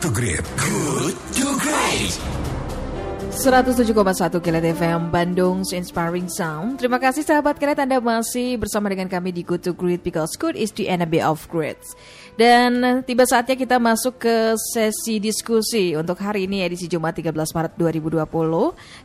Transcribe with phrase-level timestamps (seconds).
[0.00, 0.46] to Great.
[0.54, 2.14] Good to Great.
[3.38, 3.94] 107,1
[4.42, 9.46] Kilat FM Bandung Inspiring Sound Terima kasih sahabat Kilat Anda masih bersama dengan kami di
[9.46, 11.78] Good to Great Because good is the enemy of great
[12.34, 17.78] Dan tiba saatnya kita masuk ke sesi diskusi Untuk hari ini edisi Jumat 13 Maret
[17.78, 18.26] 2020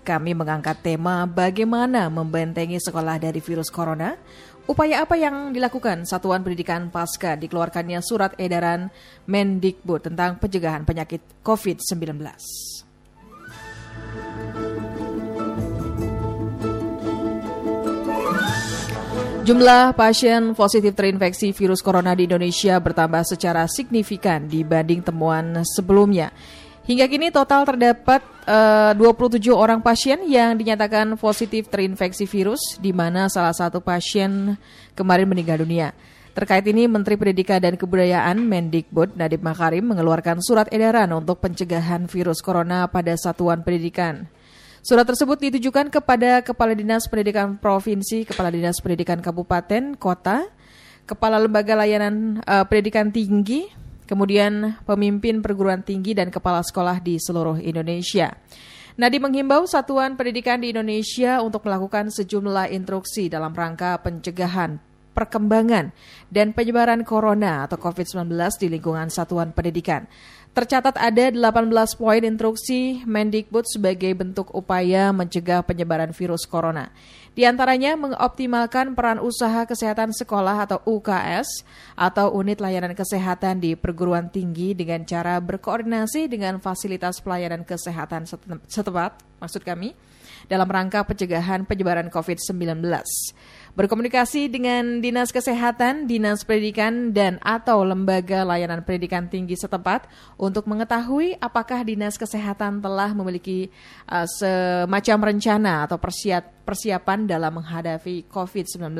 [0.01, 4.17] Kami mengangkat tema bagaimana membentengi sekolah dari virus corona
[4.63, 8.87] Upaya apa yang dilakukan Satuan Pendidikan Pasca dikeluarkannya surat edaran
[9.27, 12.23] Mendikbud tentang pencegahan penyakit COVID-19.
[19.43, 26.31] Jumlah pasien positif terinfeksi virus corona di Indonesia bertambah secara signifikan dibanding temuan sebelumnya.
[26.83, 33.31] Hingga kini total terdapat eh, 27 orang pasien yang dinyatakan positif terinfeksi virus, di mana
[33.31, 34.59] salah satu pasien
[34.91, 35.95] kemarin meninggal dunia.
[36.33, 42.41] Terkait ini, Menteri Pendidikan dan Kebudayaan Mendikbud Nadiem Makarim mengeluarkan surat edaran untuk pencegahan virus
[42.41, 44.25] corona pada satuan pendidikan.
[44.83, 50.43] Surat tersebut ditujukan kepada Kepala Dinas Pendidikan Provinsi, Kepala Dinas Pendidikan Kabupaten, Kota,
[51.07, 53.69] Kepala Lembaga Layanan uh, Pendidikan Tinggi,
[54.05, 58.33] kemudian pemimpin perguruan tinggi dan kepala sekolah di seluruh Indonesia.
[58.93, 64.77] Nadi menghimbau satuan pendidikan di Indonesia untuk melakukan sejumlah instruksi dalam rangka pencegahan
[65.13, 65.93] perkembangan
[66.33, 70.09] dan penyebaran corona atau COVID-19 di lingkungan satuan pendidikan.
[70.53, 71.65] Tercatat ada 18
[71.97, 76.93] poin instruksi Mendikbud sebagai bentuk upaya mencegah penyebaran virus corona.
[77.33, 81.65] Di antaranya mengoptimalkan peran usaha kesehatan sekolah atau UKS
[81.97, 88.29] atau unit layanan kesehatan di perguruan tinggi dengan cara berkoordinasi dengan fasilitas pelayanan kesehatan
[88.69, 89.97] setempat, maksud kami,
[90.45, 92.77] dalam rangka pencegahan penyebaran COVID-19
[93.73, 100.05] berkomunikasi dengan Dinas Kesehatan, Dinas Pendidikan, dan atau lembaga layanan pendidikan tinggi setempat
[100.43, 103.71] untuk mengetahui apakah Dinas Kesehatan telah memiliki
[104.11, 108.91] uh, semacam rencana atau persiap, persiapan dalam menghadapi COVID-19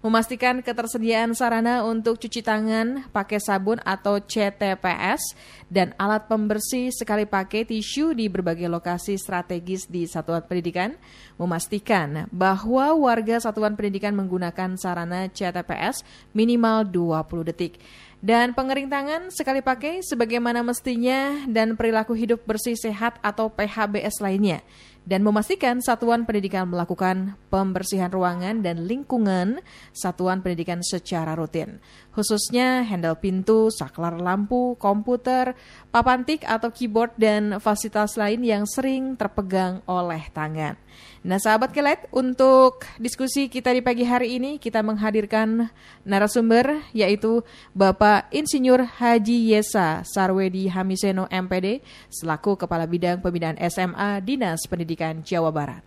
[0.00, 5.36] memastikan ketersediaan sarana untuk cuci tangan pakai sabun atau CTPS
[5.68, 10.96] dan alat pembersih sekali pakai tisu di berbagai lokasi strategis di satuan pendidikan,
[11.36, 16.00] memastikan bahwa warga satuan pendidikan menggunakan sarana CTPS
[16.32, 17.76] minimal 20 detik
[18.20, 24.60] dan pengering tangan sekali pakai sebagaimana mestinya dan perilaku hidup bersih sehat atau PHBS lainnya
[25.08, 29.64] dan memastikan satuan pendidikan melakukan pembersihan ruangan dan lingkungan
[29.96, 31.80] satuan pendidikan secara rutin,
[32.12, 35.56] khususnya handle pintu, saklar lampu, komputer,
[35.88, 40.76] papan tik atau keyboard dan fasilitas lain yang sering terpegang oleh tangan.
[41.20, 45.68] Nah, sahabat kelet, untuk diskusi kita di pagi hari ini kita menghadirkan
[46.00, 47.44] narasumber yaitu
[47.76, 55.52] Bapak Insinyur Haji Yesa Sarwedi Hamiseno MPD selaku Kepala Bidang Pembinaan SMA Dinas Pendidikan Jawa
[55.52, 55.84] Barat.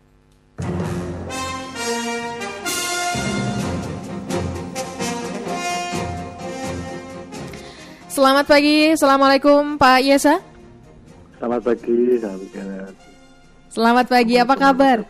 [8.06, 10.38] Selamat pagi, Assalamualaikum Pak Yesa.
[11.42, 13.03] Selamat pagi, sahabat
[13.74, 15.02] Selamat pagi, apa kabar?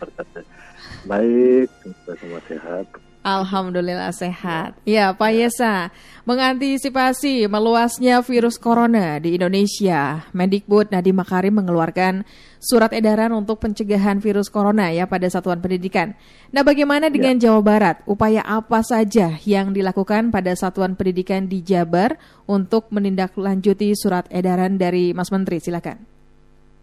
[1.04, 1.68] Baik,
[2.16, 2.88] semua sehat.
[3.20, 4.80] Alhamdulillah sehat.
[4.88, 5.92] Ya, Pak Yesa,
[6.24, 12.24] mengantisipasi meluasnya virus corona di Indonesia, Mendikbud Nadiem Makarim mengeluarkan
[12.56, 16.16] surat edaran untuk pencegahan virus corona ya pada satuan pendidikan.
[16.48, 17.52] Nah, bagaimana dengan ya.
[17.52, 18.00] Jawa Barat?
[18.08, 22.16] Upaya apa saja yang dilakukan pada satuan pendidikan di Jabar
[22.48, 25.60] untuk menindaklanjuti surat edaran dari Mas Menteri?
[25.60, 26.00] Silakan.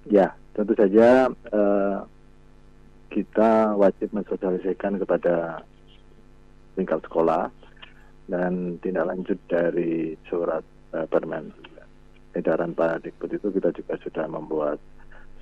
[0.09, 1.97] Ya, tentu saja uh,
[3.11, 5.63] kita wajib mensosialisasikan kepada
[6.75, 7.51] tingkat sekolah
[8.31, 10.63] dan tindak lanjut dari surat
[10.95, 11.51] uh, permen
[12.31, 14.79] edaran Pak Dikbud itu kita juga sudah membuat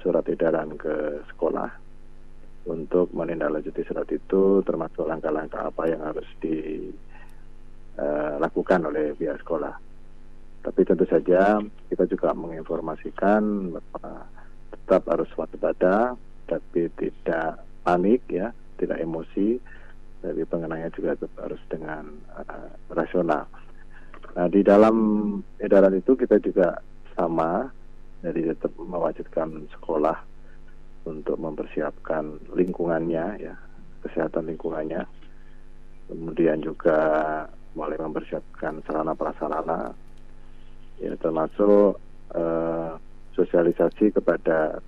[0.02, 1.70] surat edaran ke sekolah
[2.66, 6.90] untuk menindaklanjuti surat itu termasuk langkah-langkah apa yang harus dilakukan
[8.86, 9.74] uh, oleh pihak sekolah.
[10.60, 14.28] Tapi tentu saja kita juga menginformasikan bahwa
[14.90, 16.18] tetap harus waspada
[16.50, 18.50] tapi tidak panik ya
[18.82, 19.62] tidak emosi
[20.26, 23.46] dari pengenanya juga tetap harus dengan uh, rasional.
[24.34, 24.98] Nah di dalam
[25.62, 26.82] edaran itu kita juga
[27.14, 27.70] sama
[28.26, 30.18] jadi tetap mewajibkan sekolah
[31.06, 33.54] untuk mempersiapkan lingkungannya ya
[34.02, 35.06] kesehatan lingkungannya.
[36.10, 36.98] Kemudian juga
[37.78, 39.94] mulai mempersiapkan sarana prasarana
[40.98, 42.02] ya termasuk
[42.34, 42.98] uh,
[43.40, 44.84] sosialisasi kepada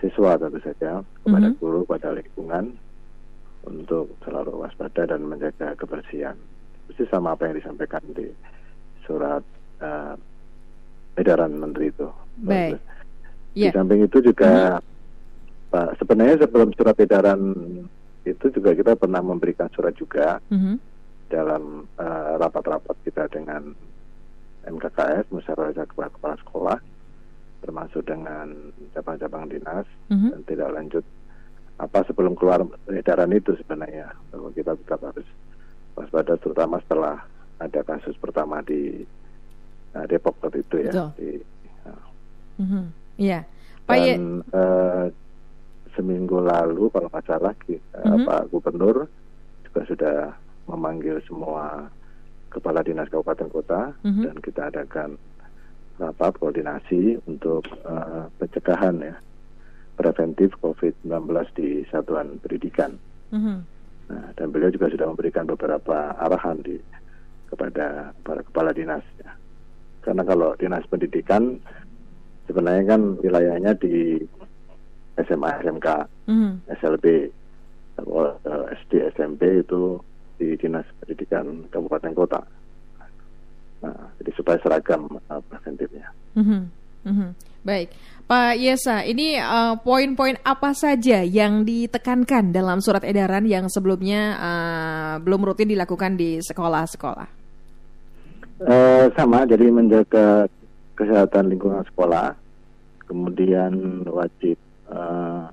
[0.00, 1.60] siswa tentu saja kepada mm -hmm.
[1.60, 2.76] guru pada lingkungan
[3.64, 6.36] untuk selalu waspada dan menjaga kebersihan.
[6.88, 8.28] Itu sama apa yang disampaikan di
[9.04, 9.44] surat
[9.80, 10.16] uh,
[11.16, 12.08] edaran menteri itu.
[12.40, 12.80] Baik.
[13.52, 13.74] Di Ya.
[13.74, 14.78] samping itu juga
[15.74, 17.50] Pak sebenarnya sebelum surat edaran
[18.22, 20.78] itu juga kita pernah memberikan surat juga Mhm.
[21.30, 23.74] dalam eh, rapat-rapat kita dengan
[24.66, 26.19] MKKS musyawarah termasuk
[28.10, 28.46] dengan
[28.90, 30.28] cabang-cabang dinas Mhm.
[30.28, 31.04] dan tidak lanjut
[31.78, 32.60] apa sebelum keluar
[32.90, 35.24] edaran itu sebenarnya bahwa kita tetap harus
[35.94, 37.22] waspada terutama setelah
[37.56, 39.06] ada kasus pertama di
[39.90, 41.08] eh, Depok waktu itu ya Betul.
[41.16, 41.30] di
[41.84, 42.02] eh,
[42.58, 42.84] Mhm.
[43.16, 43.40] Iya.
[43.84, 45.04] Pak Ye- dan eh,
[45.90, 48.22] seminggu lalu kalau nggak salah eh, Mhm.
[48.22, 49.06] Pak Gubernur
[49.64, 50.16] juga sudah
[50.66, 51.90] memanggil semua
[52.48, 54.22] kepala dinas kabupaten kota Mhm.
[54.26, 55.18] dan kita adakan
[56.00, 59.16] rapat koordinasi untuk eh, pencegahan ya
[60.00, 61.28] preventif COVID-19
[61.60, 62.96] di satuan pendidikan.
[63.36, 63.56] Mhm.
[64.10, 66.80] Nah, dan beliau juga sudah memberikan beberapa arahan di
[67.52, 69.04] kepada para kepala dinas.
[69.20, 69.30] ya.
[70.00, 71.60] Karena kalau dinas pendidikan
[72.48, 74.16] sebenarnya kan wilayahnya di
[75.20, 76.64] SMA, SMK, Mhm.
[76.80, 77.28] SLB,
[78.00, 80.00] kalau eh, SD, SMP itu
[80.40, 82.40] di dinas pendidikan kabupaten kota.
[83.80, 86.08] Nah, jadi supaya seragam eh, preventifnya.
[86.36, 86.60] Mhm.
[87.00, 87.28] Mhm.
[87.60, 87.88] Baik,
[88.24, 95.14] Pak Yesa, ini eh, poin-poin apa saja yang ditekankan dalam surat edaran yang sebelumnya eh,
[95.24, 97.28] belum rutin dilakukan di sekolah-sekolah?
[98.60, 100.44] Eh, sama, jadi menjaga
[100.92, 102.36] kesehatan lingkungan sekolah,
[103.08, 104.60] kemudian wajib
[104.92, 105.44] eh,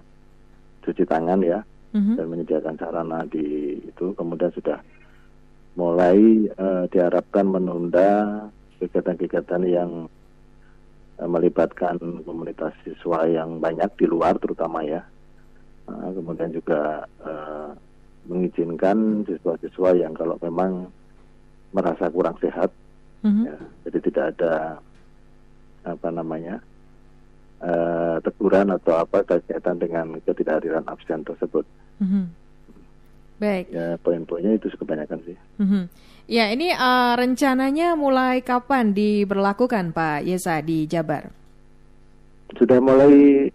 [0.83, 1.63] cuci tangan ya,
[1.95, 2.19] Mhm.
[2.19, 4.75] dan menyediakan sarana di itu, kemudian sudah
[5.77, 8.09] mulai eh, diharapkan menunda
[8.81, 10.09] kegiatan-kegiatan yang
[11.21, 15.05] eh, melibatkan komunitas siswa yang banyak di luar terutama ya,
[15.87, 17.71] Eh, kemudian juga eh,
[18.27, 20.91] mengizinkan siswa-siswa yang kalau memang
[21.71, 22.67] merasa kurang sehat
[23.23, 23.43] Mhm.
[23.47, 23.57] ya,
[23.87, 24.53] jadi tidak ada
[25.87, 26.59] apa namanya
[27.63, 31.63] eh, teguran atau apa kaitan dengan ketidakhadiran absen tersebut
[31.97, 32.35] Mhm.
[33.37, 33.69] Baik.
[33.69, 35.83] ya poin-poinnya itu kebanyakan sih Mhm.
[36.27, 41.31] Ya, ini eh, rencananya mulai kapan diberlakukan Pak Yesa di Jabar?
[42.49, 43.47] sudah mulai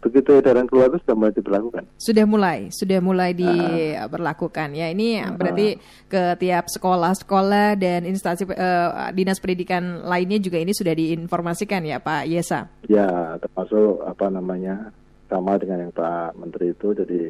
[0.00, 4.72] begitu edaran keluar itu sudah mulai diberlakukan Sudah mulai, sudah mulai diberlakukan.
[4.72, 10.92] Ya, ini berarti ke tiap sekolah-sekolah dan instansi eh, dinas pendidikan lainnya juga ini sudah
[10.92, 12.68] diinformasikan ya Pak Yesa.
[12.84, 14.92] ya termasuk apa namanya
[15.26, 17.20] sama dengan yang Pak Menteri itu jadi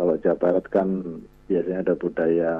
[0.00, 0.88] kalau Jawa Barat kan
[1.44, 2.52] biasanya ada budaya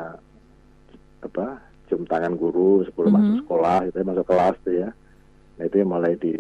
[1.25, 1.57] apa
[1.89, 3.17] cium tangan guru sebelum Mhm.
[3.17, 4.89] masuk sekolah itu masuk kelas tuh ya
[5.57, 6.33] nah itu yang mulai di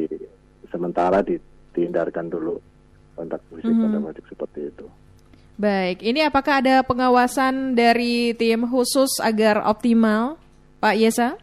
[0.68, 1.40] sementara di,
[1.72, 2.60] dihindarkan dulu
[3.16, 3.80] kontak fisik Mhm.
[3.88, 4.86] kontak fisik seperti itu
[5.60, 10.40] Baik, ini apakah ada pengawasan dari tim khusus agar optimal
[10.80, 11.36] Pak Yesa?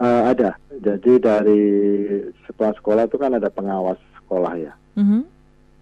[0.00, 1.60] Eh, ada jadi dari
[2.48, 5.24] sekolah-sekolah itu kan ada pengawas sekolah ya Mhm.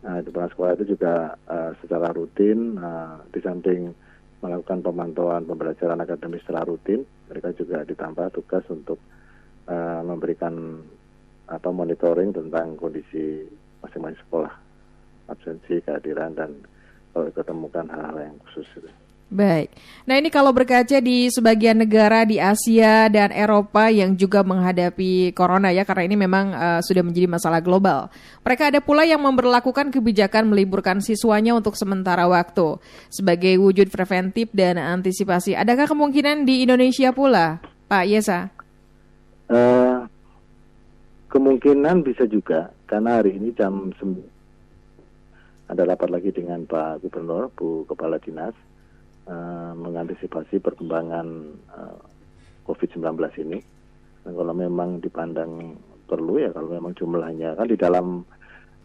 [0.07, 3.91] Nah, kepala sekolah itu juga eh, secara rutin, eh, di samping
[4.39, 9.03] melakukan pemantauan pembelajaran akademis secara rutin, mereka juga ditambah tugas untuk
[9.67, 10.79] eh, memberikan
[11.51, 13.51] apa monitoring tentang kondisi
[13.83, 14.55] masing-masing sekolah,
[15.27, 16.55] absensi, kehadiran dan
[17.11, 18.91] kalau ketemukan hal-hal yang khusus itu.
[19.27, 19.75] Baik.
[20.07, 25.75] Nah ini kalau berkaca di sebagian negara di Asia dan Eropa yang juga menghadapi corona
[25.75, 28.07] ya karena ini memang eh, sudah menjadi masalah global.
[28.47, 32.79] Mereka ada pula yang memperlakukan kebijakan meliburkan siswanya untuk sementara waktu
[33.11, 35.59] sebagai wujud preventif dan antisipasi.
[35.59, 37.59] Adakah kemungkinan di Indonesia pula,
[37.91, 38.55] Pak Yesa?
[39.51, 39.99] Eh,
[41.35, 44.23] kemungkinan bisa juga karena hari ini jam 9
[45.67, 48.55] ada rapat lagi dengan Pak Gubernur, Bu Kepala Dinas
[49.27, 51.99] eh, mengantisipasi perkembangan eh,
[52.67, 53.05] COVID-19
[53.47, 53.59] ini.
[54.27, 58.23] Dan kalau memang dipandang perlu ya kalau memang jumlahnya kan di dalam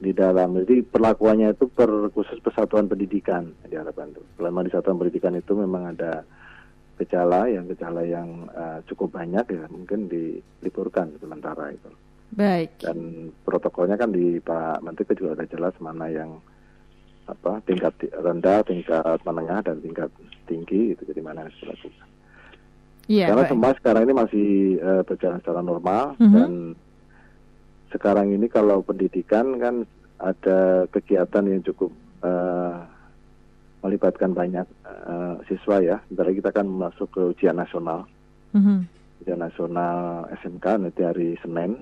[0.01, 4.21] di dalam jadi perlakuannya itu per khusus persatuan pendidikan diharapkan itu.
[4.37, 6.25] Kalau memang di satuan pendidikan itu memang ada
[7.01, 11.89] gejala yang gejala yang eh, cukup banyak ya mungkin diliburkan sementara itu
[12.37, 12.77] Baik.
[12.77, 16.37] dan protokolnya kan di Pak Menteri juga ada jelas mana yang
[17.25, 20.09] apa tingkat ti- rendah, tingkat menengah dan tingkat
[20.51, 22.07] tinggi itu jadi mana yang harus dilakukan.
[23.07, 23.51] Iya, Karena baik.
[23.51, 26.33] semua sekarang ini masih eh, berjalan secara normal Mhm.
[26.33, 26.51] dan
[27.89, 29.75] sekarang ini kalau pendidikan kan
[30.17, 31.91] ada kegiatan yang cukup
[32.21, 32.75] eh,
[33.81, 35.97] melibatkan banyak eh, siswa ya.
[36.05, 38.05] Sebentar lagi kita akan masuk ke ujian nasional.
[38.51, 38.99] Mhm.
[39.21, 39.97] ujian nasional
[40.35, 41.77] SMK nanti hari Senin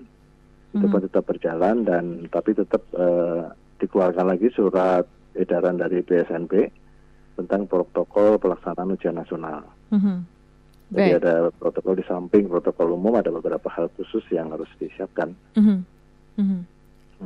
[0.69, 0.91] itu Mhm.
[0.91, 3.47] pun tetap berjalan dan tapi tetap eh,
[3.79, 6.67] dikeluarkan lagi surat edaran dari BSNP
[7.39, 9.63] tentang protokol pelaksanaan ujian nasional.
[9.95, 10.15] Mhm.
[10.89, 15.31] Jadi ada protokol di samping protokol umum ada beberapa hal khusus yang harus disiapkan.
[15.53, 15.77] Mhm.
[16.35, 16.59] Mhm.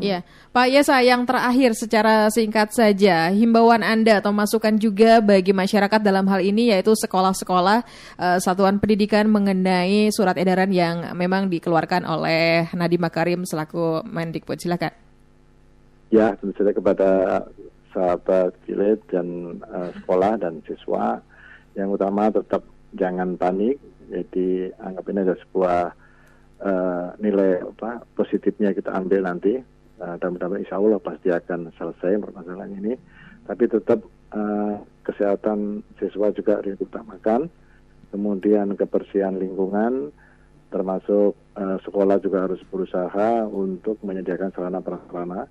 [0.02, 6.02] Iya, Pak Yesa yang terakhir secara singkat saja, himbauan Anda atau masukan juga bagi masyarakat
[6.02, 7.86] dalam hal ini yaitu sekolah-sekolah
[8.18, 14.58] uh, satuan pendidikan mengenai surat edaran yang memang dikeluarkan oleh Nadiem Makarim selaku Mendikbud.
[14.58, 14.98] Silakan.
[16.10, 17.10] Ya, tentu saja kepada
[17.94, 21.22] sahabat Kilet dan uh, sekolah dan siswa
[21.78, 22.66] yang utama tetap
[22.98, 23.78] jangan panik.
[24.10, 25.80] Jadi anggap ini ada sebuah
[26.62, 29.58] uh, nilai apa positifnya kita ambil nanti
[30.02, 32.94] uh, dan mudah-mudahan insya Allah pasti akan selesai permasalahan ini.
[33.44, 34.00] Tapi tetap
[34.36, 37.52] uh, kesehatan siswa juga diutamakan,
[38.12, 40.16] kemudian kebersihan lingkungan,
[40.72, 45.46] termasuk uh, sekolah juga harus berusaha untuk menyediakan sarana prasarana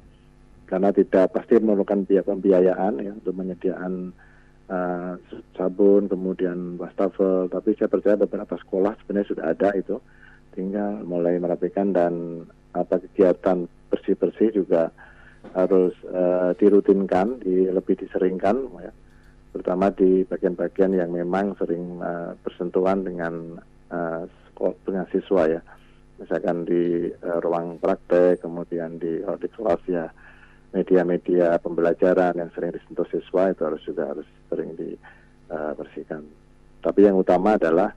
[0.67, 3.93] karena tidak pasti memerlukan biaya pembiayaan ya untuk menyediakan
[4.73, 5.15] uh,
[5.55, 7.49] sabun kemudian wastafel.
[7.53, 10.01] Tapi saya percaya beberapa sekolah sebenarnya sudah ada itu.
[10.53, 14.93] Tinggal mulai merapikan dan apa kegiatan bersih-bersih juga
[15.53, 18.93] harus uh, dirutinkan, di, lebih diseringkan, ya.
[19.53, 23.61] terutama di bagian-bagian yang memang sering uh, bersentuhan dengan
[23.93, 24.25] uh,
[24.87, 25.61] dengan siswa ya,
[26.23, 30.07] misalkan di uh, ruang praktek, kemudian di di kelas ya,
[30.73, 36.25] media-media pembelajaran yang sering disentuh siswa itu harus juga harus sering dibersihkan.
[36.83, 37.93] Tapi yang utama adalah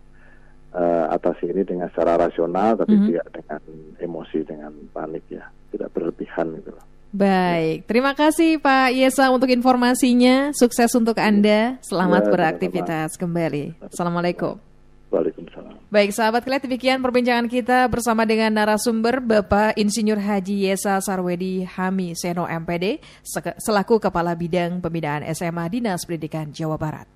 [0.75, 3.09] uh, atasi ini dengan secara rasional tapi mm -hmm.
[3.09, 3.61] tidak dengan
[4.03, 6.85] emosi dengan panik ya tidak berlebihan gitu loh.
[7.15, 10.51] Baik, terima kasih Pak Yesa untuk informasinya.
[10.51, 11.79] Sukses untuk Anda.
[11.79, 13.21] Selamat ya, beraktivitas sama.
[13.23, 13.79] kembali.
[13.87, 14.59] Assalamualaikum.
[15.15, 15.74] Waalaikumsalam.
[15.95, 22.11] Baik, sahabat kalian demikian perbincangan kita bersama dengan narasumber Bapak Insinyur Haji Yesa Sarwedi Hami
[22.19, 22.99] Seno MPD
[23.63, 27.14] selaku Kepala Bidang Pembinaan SMA Dinas Pendidikan Jawa Barat.